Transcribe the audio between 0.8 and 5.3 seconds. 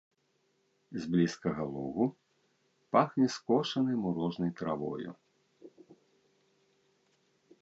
З блізкага лугу пахне скошанай мурожнай травою.